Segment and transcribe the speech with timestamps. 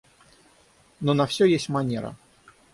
[0.99, 2.15] Но на всё есть манера.